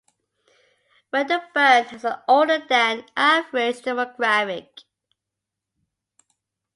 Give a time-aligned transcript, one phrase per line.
[1.13, 4.85] Wedderburn has an older than average demographic.